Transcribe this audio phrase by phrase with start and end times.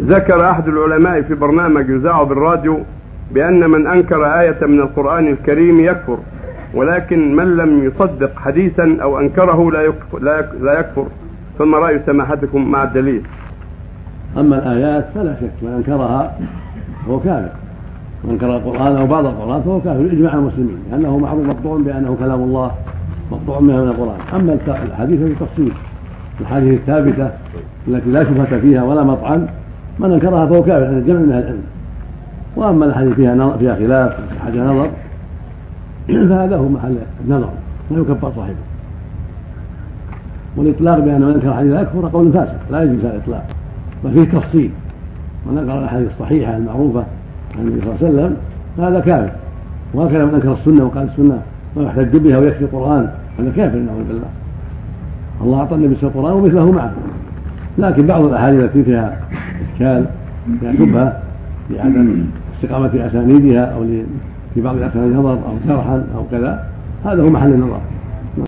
[0.00, 2.78] ذكر أحد العلماء في برنامج يذاع بالراديو
[3.32, 6.18] بأن من أنكر آية من القرآن الكريم يكفر
[6.74, 11.06] ولكن من لم يصدق حديثا أو أنكره لا يكفر, لا يك- لا يكفر.
[11.58, 13.22] فما رأي سماحتكم مع الدليل.
[14.38, 16.38] أما الآيات فلا شك من أنكرها
[17.06, 17.48] فهو كافر.
[18.24, 22.40] من أنكر القرآن أو بعض القرآن فهو كافر بإجماع المسلمين لأنه معروف مقطوع بأنه كلام
[22.42, 22.70] الله
[23.32, 24.18] مقطوع منها من القرآن.
[24.34, 25.72] أما الحديث في تفصيل
[26.40, 27.30] الحديث الثابتة
[27.88, 29.46] التي لا شبهة فيها ولا مطعن
[29.98, 31.62] من أنكرها فهو كافر عند الجمع من أهل العلم.
[32.56, 34.90] وأما الحديث فيها نظر فيها خلاف حاجة نظر
[36.28, 37.48] فهذا هو محل النظر
[37.90, 38.54] لا يكفر صاحبه.
[40.56, 43.46] والإطلاق بأن من أنكر الحديث لا يكفر قول فاسد لا يجوز هذا الإطلاق.
[44.04, 44.70] بل فيه تفصيل.
[45.46, 47.04] من أنكر الأحاديث الصحيحة المعروفة
[47.58, 48.36] عن النبي صلى الله عليه وسلم
[48.76, 49.32] فهذا كافر.
[49.94, 51.42] وهكذا من أنكر السنة وقال السنة
[51.76, 54.28] ويحتج بها ويكفي القرآن هذا كافر نعوذ بالله.
[55.42, 56.92] الله أعطى النبي وسلم ومثله معه.
[57.78, 59.16] لكن بعض الأحاديث التي فيها
[59.78, 60.06] اشكال
[60.60, 61.22] فيها شبهه
[61.70, 62.24] لعدم
[62.56, 64.04] استقامة أسانيدها أو ل-
[64.54, 66.64] في بعض الاسانيد نظر أو جرحا أو كذا
[67.04, 67.80] هذا هو محل النظر.